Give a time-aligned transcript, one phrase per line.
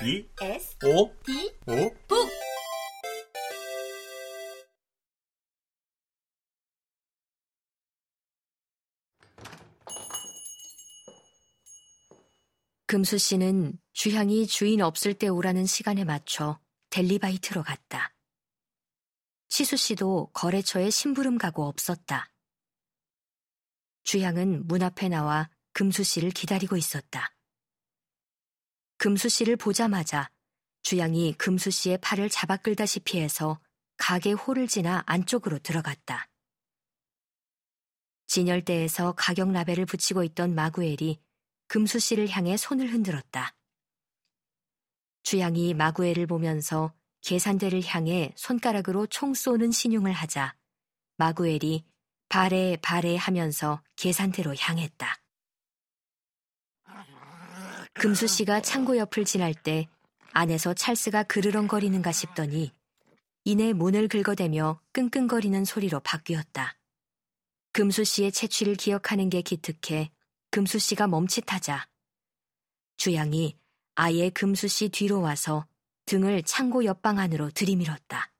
[0.00, 2.30] B S O D O 북
[12.86, 16.60] 금수 씨는 주향이 주인 없을 때 오라는 시간에 맞춰
[16.90, 18.14] 델리바이트로 갔다.
[19.48, 22.32] 치수 씨도 거래처에 심부름 가고 없었다.
[24.04, 27.34] 주향은 문 앞에 나와 금수 씨를 기다리고 있었다.
[28.98, 30.28] 금수 씨를 보자마자
[30.82, 33.60] 주향이 금수 씨의 팔을 잡아 끌다시피 해서
[33.96, 36.28] 가게 홀을 지나 안쪽으로 들어갔다.
[38.26, 41.20] 진열대에서 가격 라벨을 붙이고 있던 마구엘이
[41.68, 43.54] 금수 씨를 향해 손을 흔들었다.
[45.22, 50.56] 주양이 마구엘을 보면서 계산대를 향해 손가락으로 총 쏘는 신용을 하자
[51.18, 51.84] 마구엘이
[52.28, 55.27] 바래 바래 하면서 계산대로 향했다.
[57.98, 59.88] 금수 씨가 창고 옆을 지날 때
[60.32, 62.72] 안에서 찰스가 그르렁거리는가 싶더니
[63.42, 66.78] 이내 문을 긁어대며 끙끙거리는 소리로 바뀌었다.
[67.72, 70.12] 금수 씨의 채취를 기억하는 게 기특해
[70.52, 71.88] 금수 씨가 멈칫하자
[72.98, 73.56] 주양이
[73.96, 75.66] 아예 금수 씨 뒤로 와서
[76.06, 78.30] 등을 창고 옆방 안으로 들이밀었다.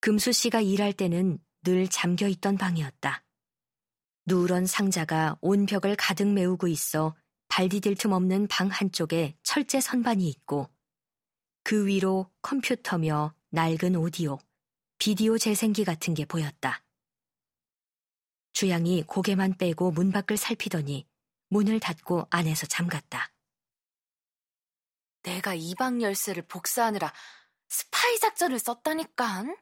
[0.00, 3.22] 금수 씨가 일할 때는 늘 잠겨 있던 방이었다.
[4.26, 7.14] 누런 상자가 온 벽을 가득 메우고 있어
[7.48, 10.70] 발 디딜 틈 없는 방 한쪽에 철제 선반이 있고
[11.64, 14.38] 그 위로 컴퓨터며 낡은 오디오,
[14.98, 16.82] 비디오 재생기 같은 게 보였다.
[18.52, 21.06] 주양이 고개만 빼고 문 밖을 살피더니
[21.48, 23.32] 문을 닫고 안에서 잠갔다.
[25.22, 27.12] 내가 이방 열쇠를 복사하느라
[27.68, 29.56] 스파이 작전을 썼다니깐.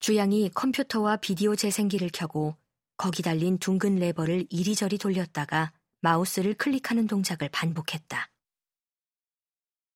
[0.00, 2.56] 주양이 컴퓨터와 비디오 재생기를 켜고
[2.98, 8.28] 거기 달린 둥근 레버를 이리저리 돌렸다가 마우스를 클릭하는 동작을 반복했다.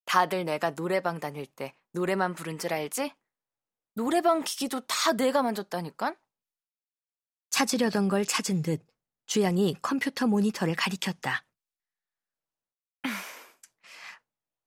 [0.05, 3.13] 다들 내가 노래방 다닐 때 노래만 부른 줄 알지?
[3.95, 6.15] 노래방 기기도 다 내가 만졌다니깐?
[7.49, 8.87] 찾으려던 걸 찾은 듯
[9.25, 11.45] 주양이 컴퓨터 모니터를 가리켰다.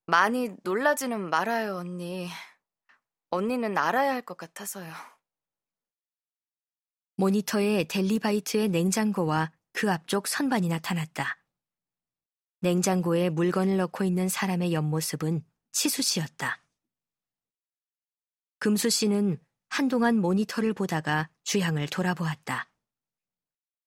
[0.06, 2.28] 많이 놀라지는 말아요, 언니.
[3.30, 4.92] 언니는 알아야 할 것 같아서요.
[7.16, 11.38] 모니터에 델리바이트의 냉장고와 그 앞쪽 선반이 나타났다.
[12.60, 16.62] 냉장고에 물건을 넣고 있는 사람의 옆모습은 치수 씨였다.
[18.58, 19.38] 금수 씨는
[19.68, 22.70] 한동안 모니터를 보다가 주향을 돌아보았다.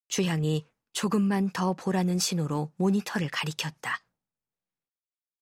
[0.08, 4.04] 주향이 조금만 더 보라는 신호로 모니터를 가리켰다.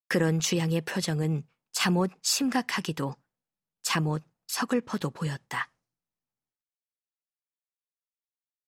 [0.07, 3.15] 그런 주향의 표정은 잠옷 심각하기도
[3.81, 5.71] 잠옷 서글퍼도 보였다.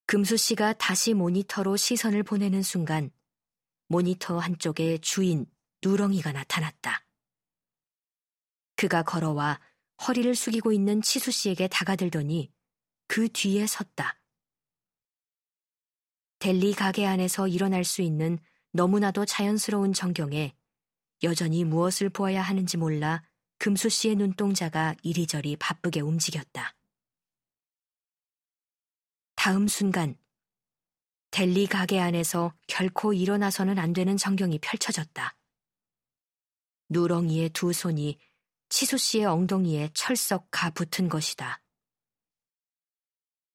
[0.09, 3.11] 금수 씨가 다시 모니터로 시선을 보내는 순간
[3.89, 5.45] 모니터 한쪽에 주인
[5.83, 7.05] 누렁이가 나타났다.
[8.75, 9.61] 그가 걸어와
[10.07, 12.51] 허리를 숙이고 있는 치수 씨에게 다가들더니
[13.05, 14.19] 그 뒤에 섰다.
[16.39, 18.39] 델리 가게 안에서 일어날 수 있는
[18.71, 20.55] 너무나도 자연스러운 전경에
[21.21, 23.21] 여전히 무엇을 보아야 하는지 몰라
[23.59, 26.78] 금수 씨의 눈동자가 이리저리 바쁘게 움직였다.
[29.41, 30.17] 다음 순간
[31.31, 35.37] 델리 가게 안에서 결코 일어나서는 안 되는 전경이 펼쳐졌다.
[36.89, 38.19] 누렁이의 두 손이
[38.67, 41.63] 치수 씨의 엉덩이에 철썩 가 붙은 것이다.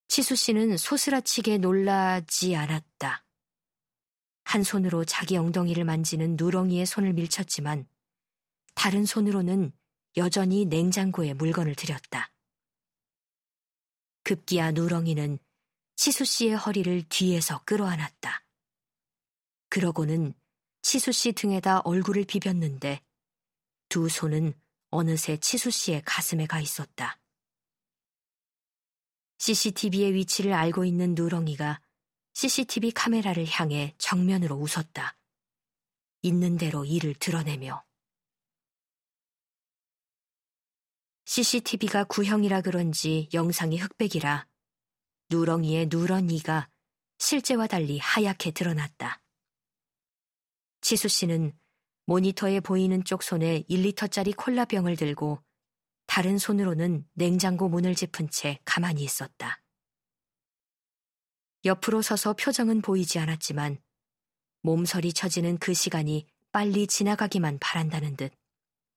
[0.09, 3.27] 치수 씨는 소스라치게 놀라지 않았다.
[4.45, 7.87] 한 손으로 자기 엉덩이를 만지는 누렁이의 손을 밀쳤지만
[8.75, 9.71] 다른 손으로는
[10.17, 12.33] 여전히 냉장고에 물건을 들였다.
[14.23, 15.39] 급기야 누렁이는
[15.97, 18.45] 치수 씨의 허리를 뒤에서 끌어안았다.
[19.69, 20.35] 그러고는
[20.83, 23.01] 치수 씨 등에다 얼굴을 비볐는데
[23.89, 24.55] 두 손은
[24.91, 27.19] 어느새 치수 씨의 가슴에 가 있었다.
[29.39, 31.81] CCTV의 위치를 알고 있는 누렁이가
[32.35, 35.17] CCTV 카메라를 향해 정면으로 웃었다.
[36.23, 37.85] 있는 대로 이를 드러내며.
[41.27, 44.47] CCTV가 구형이라 그런지 영상이 흑백이라
[45.35, 46.69] 누렁이의 누런 이가
[47.19, 49.21] 실제와 달리 하얗게 드러났다.
[50.81, 51.53] 치수 씨는
[52.07, 55.43] 모니터에 보이는 쪽 손에 1리터짜리 콜라병을 들고
[56.07, 59.61] 다른 손으로는 냉장고 문을 짚은 채 가만히 있었다.
[61.65, 63.79] 옆으로 서서 표정은 보이지 않았지만
[64.63, 68.33] 몸서리 쳐지는 그 시간이 빨리 지나가기만 바란다는 듯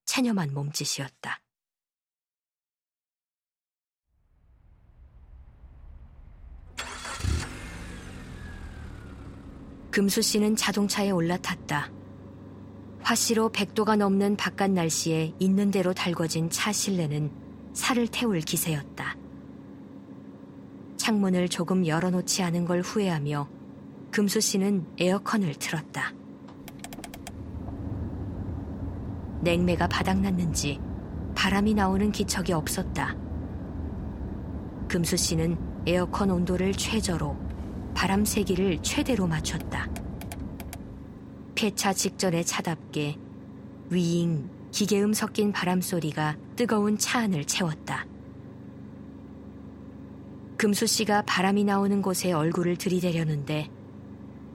[0.06, 1.42] 체념한 몸짓이었다.
[9.98, 11.90] 금수 씨는 자동차에 올라탔다.
[13.02, 17.32] 화씨로 100도가 넘는 바깥 날씨에 있는 대로 달궈진 차 실내는
[17.74, 19.18] 살을 태울 기세였다.
[20.98, 23.50] 창문을 조금 열어놓지 않은 걸 후회하며
[24.12, 26.14] 금수 씨는 에어컨을 틀었다.
[29.42, 30.80] 냉매가 바닥났는지
[31.34, 33.16] 바람이 나오는 기척이 없었다.
[34.88, 35.58] 금수 씨는
[35.88, 37.48] 에어컨 온도를 최저로
[37.98, 39.90] 바람 세기를 최대로 맞췄다.
[41.56, 43.18] 폐차 직전에 차답게
[43.90, 48.06] 위잉 기계음 섞인 바람 소리가 뜨거운 차 안을 채웠다.
[50.58, 53.68] 금수 씨가 바람이 나오는 곳에 얼굴을 들이대려는데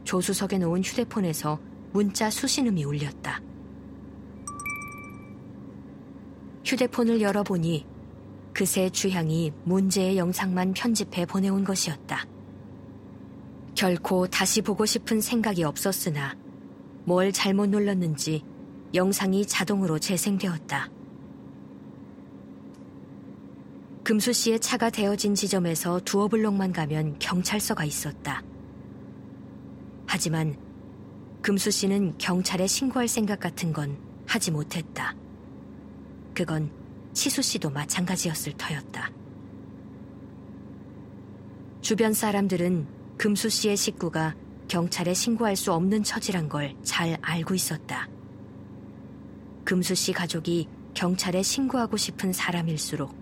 [0.04, 1.58] 조수석에 놓은 휴대폰에서
[1.90, 3.42] 문자 수신음이 울렸다.
[6.64, 7.86] 휴대폰을 열어보니
[8.52, 12.31] 그새 주향이 문제의 영상만 편집해 보내온 것이었다.
[13.82, 16.36] 결코 다시 보고 싶은 생각이 없었으나
[17.04, 18.44] 뭘 잘못 눌렀는지
[18.94, 20.88] 영상이 자동으로 재생되었다.
[24.04, 28.44] 금수 씨의 차가 대어진 지점에서 두어 블록만 가면 경찰서가 있었다.
[30.06, 30.56] 하지만
[31.40, 33.98] 금수 씨는 경찰에 신고할 생각 같은 건
[34.28, 35.16] 하지 못했다.
[36.34, 36.70] 그건
[37.14, 39.10] 치수 씨도 마찬가지였을 터였다.
[41.80, 44.34] 주변 사람들은 금수 씨의 식구가
[44.66, 48.08] 경찰에 신고할 수 없는 처지란 걸 잘 알고 있었다.
[49.62, 53.14] 금수 씨 가족이 경찰에 신고하고 싶은 사람일수록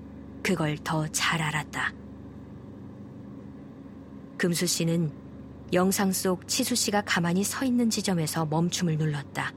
[0.43, 1.93] 그걸 더 잘 알았다.
[4.39, 5.13] 금수 씨는
[5.75, 9.53] 영상 속 치수 씨가 가만히 서 있는 지점에서 멈춤을 눌렀다.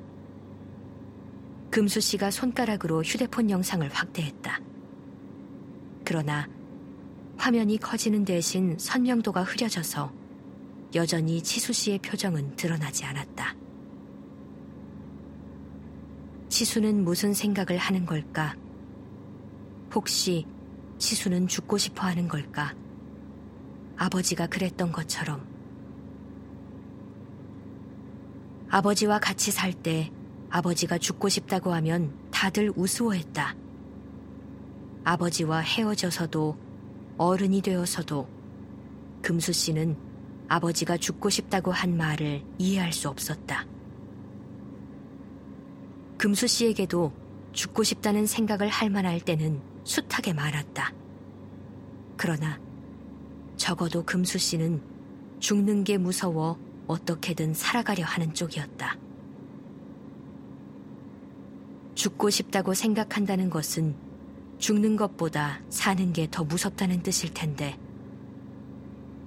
[1.72, 4.60] 금수 씨가 손가락으로 휴대폰 영상을 확대했다.
[6.04, 6.50] 그러나
[7.38, 10.23] 화면이 커지는 대신 선명도가 흐려져서
[10.96, 13.56] 여전히 치수 씨의 표정은 드러나지 않았다.
[16.50, 18.56] 치수는 무슨 생각을 하는 걸까?
[19.94, 20.46] 혹시
[21.00, 22.76] 치수는 죽고 싶어 하는 걸까?
[23.98, 25.48] 아버지가 그랬던 것처럼.
[28.70, 30.12] 아버지와 같이 살 때
[30.50, 33.56] 아버지가 죽고 싶다고 하면 다들 우스워했다.
[35.04, 36.58] 아버지와 헤어져서도
[37.18, 38.28] 어른이 되어서도
[39.24, 40.13] 금수 씨는
[40.54, 43.66] 아버지가 죽고 싶다고 한 말을 이해할 수 없었다.
[46.20, 47.12] 금수 씨에게도
[47.54, 50.94] 죽고 싶다는 생각을 할 만할 때는 숱하게 말았다.
[52.18, 52.60] 그러나
[53.58, 54.80] 적어도 금수 씨는
[55.40, 58.96] 죽는 게 무서워 어떻게든 살아가려 하는 쪽이었다.
[61.96, 63.96] 죽고 싶다고 생각한다는 것은
[64.60, 67.80] 죽는 것보다 사는 게 더 무섭다는 뜻일 텐데,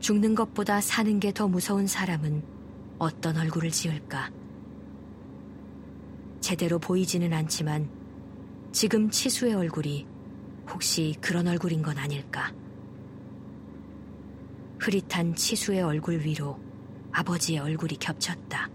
[0.07, 2.41] 죽는 것보다 사는 게 더 무서운 사람은
[3.01, 4.31] 어떤 얼굴을 지을까?
[6.41, 7.91] 제대로 보이지는 않지만
[8.71, 10.07] 지금 치수의 얼굴이
[10.71, 12.55] 혹시 그런 얼굴인 건 아닐까?
[14.79, 16.61] 흐릿한 치수의 얼굴 위로
[17.11, 18.71] 아버지의 얼굴이 겹쳤다.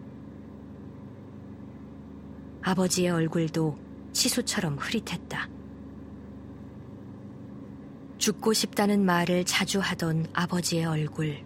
[2.62, 3.80] 아버지의 얼굴도
[4.12, 5.48] 치수처럼 흐릿했다.
[8.22, 11.44] 죽고 싶다는 말을 자주 하던 아버지의 얼굴.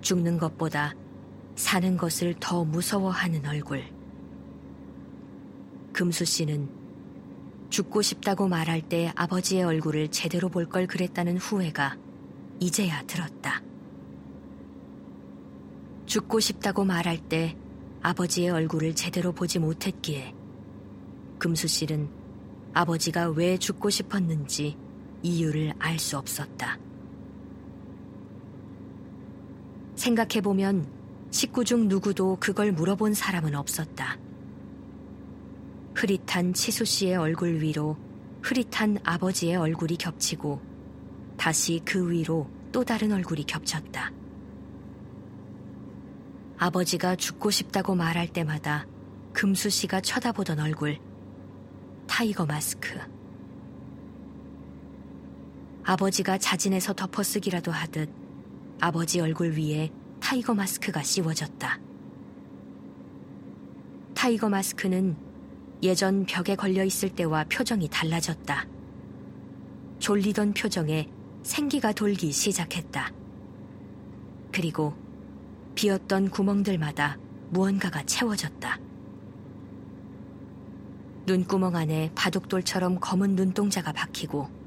[0.00, 0.96] 죽는 것보다
[1.54, 3.84] 사는 것을 더 무서워하는 얼굴.
[5.92, 6.68] 금수 씨는
[7.70, 11.98] 죽고 싶다고 말할 때 아버지의 얼굴을 제대로 볼 걸 그랬다는 후회가
[12.58, 13.62] 이제야 들었다.
[16.06, 17.56] 죽고 싶다고 말할 때
[18.02, 20.34] 아버지의 얼굴을 제대로 보지 못했기에
[21.38, 22.10] 금수 씨는
[22.72, 24.82] 아버지가 왜 죽고 싶었는지
[25.24, 26.78] 이유를 알 수 없었다.
[29.96, 30.86] 생각해보면
[31.30, 34.18] 식구 중 누구도 그걸 물어본 사람은 없었다.
[35.94, 37.96] 흐릿한 치수 씨의 얼굴 위로
[38.42, 40.60] 흐릿한 아버지의 얼굴이 겹치고
[41.36, 44.12] 다시 그 위로 또 다른 얼굴이 겹쳤다.
[46.58, 48.86] 아버지가 죽고 싶다고 말할 때마다
[49.32, 50.98] 금수 씨가 쳐다보던 얼굴,
[52.06, 52.98] tiger mask.
[55.86, 58.10] 아버지가 자진해서 덮어쓰기라도 하듯
[58.80, 61.78] 아버지 얼굴 위에 tiger mask가 씌워졌다.
[64.14, 65.14] tiger mask는
[65.82, 68.66] 예전 벽에 걸려 있을 때와 표정이 달라졌다.
[69.98, 71.10] 졸리던 표정에
[71.42, 73.12] 생기가 돌기 시작했다.
[74.52, 74.94] 그리고
[75.74, 77.18] 비었던 구멍들마다
[77.50, 78.78] 무언가가 채워졌다.
[81.26, 84.63] 눈구멍 안에 바둑돌처럼 검은 눈동자가 박히고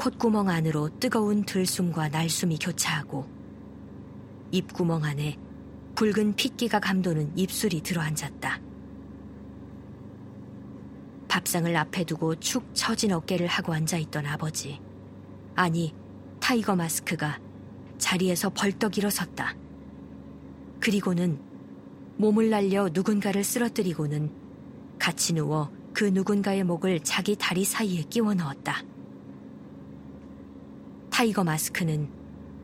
[0.00, 3.28] 콧구멍 안으로 뜨거운 들숨과 날숨이 교차하고
[4.50, 5.36] 입구멍 안에
[5.94, 8.62] 붉은 핏기가 감도는 입술이 들어앉았다.
[11.28, 14.80] 밥상을 앞에 두고 축 처진 어깨를 하고 앉아있던 아버지.
[15.54, 15.94] 아니,
[16.40, 17.38] tiger mask가
[17.98, 19.54] 자리에서 벌떡 일어섰다.
[20.80, 21.38] 그리고는
[22.16, 24.32] 몸을 날려 누군가를 쓰러뜨리고는
[24.98, 28.82] 같이 누워 그 누군가의 목을 자기 다리 사이에 끼워 넣었다.
[31.20, 32.08] tiger mask는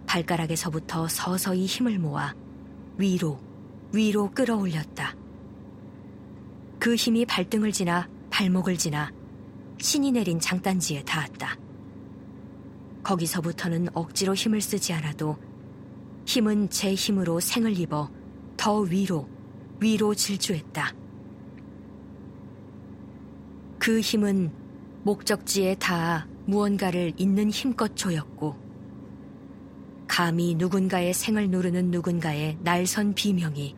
[0.06, 2.34] 발가락에서부터 서서히 힘을 모아
[2.96, 3.38] 위로,
[3.92, 5.14] 위로 끌어올렸다.
[6.78, 9.12] 그 힘이 발등을 지나 발목을 지나
[9.76, 11.58] 신이 내린 장단지에 닿았다.
[13.02, 15.36] 거기서부터는 억지로 힘을 쓰지 않아도
[16.24, 18.10] 힘은 제 힘으로 생을 입어
[18.56, 19.28] 더 위로,
[19.80, 20.94] 위로 질주했다.
[23.78, 24.50] 그 힘은
[25.02, 28.56] 목적지에 닿아 무언가를 있는 힘껏 조였고,
[30.08, 33.76] 감히 누군가의 생을 누르는 누군가의 날선 비명이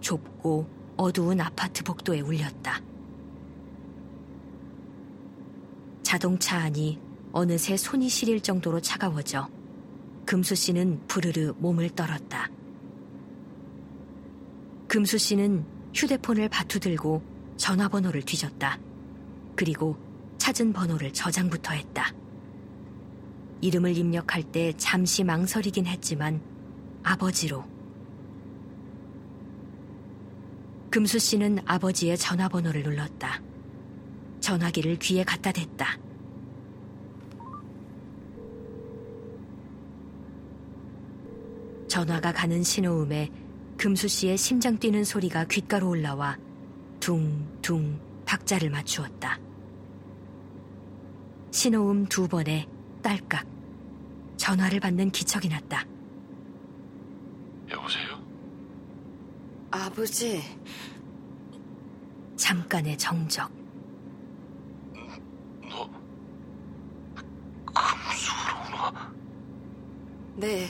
[0.00, 2.80] 좁고 어두운 아파트 복도에 울렸다.
[6.02, 7.00] 자동차 안이
[7.32, 9.48] 어느새 손이 시릴 정도로 차가워져
[10.24, 12.48] 금수 씨는 부르르 몸을 떨었다.
[14.86, 17.22] 금수 씨는 휴대폰을 바투 들고
[17.56, 18.78] 전화번호를 뒤졌다.
[19.56, 19.96] 그리고
[20.44, 22.12] 찾은 번호를 저장부터 했다.
[23.62, 26.38] 이름을 입력할 때 잠시 망설이긴 했지만
[27.02, 27.64] 아버지로.
[30.90, 33.40] 금수 씨는 아버지의 전화번호를 눌렀다.
[34.40, 35.98] 전화기를 귀에 갖다 댔다.
[41.88, 43.30] 전화가 가는 신호음에
[43.78, 46.36] 금수 씨의 심장 뛰는 소리가 귓가로 올라와
[47.00, 49.43] 둥둥 박자를 맞추었다.
[51.58, 52.68] 신호음 두 번에
[53.00, 53.46] 딸깍
[54.36, 55.86] 전화를 받는 기척이 났다.
[57.70, 58.20] 여보세요?
[59.70, 60.42] 아버지,
[62.34, 63.48] 잠깐의 정적.
[65.70, 65.88] 너
[67.72, 69.14] 금수로구나.
[70.34, 70.66] 네.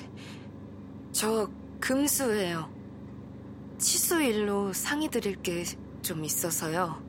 [1.12, 1.50] 저
[1.80, 2.70] 금수예요.
[3.78, 5.64] 치수 일로 상의 드릴 게
[6.02, 7.02] 좀 있어서요.